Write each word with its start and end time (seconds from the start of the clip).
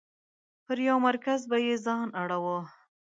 پر 0.65 0.77
یو 0.87 0.97
مرکز 1.07 1.39
به 1.49 1.57
یې 1.65 1.75
ځان 1.85 2.07
اړوه. 2.21 2.57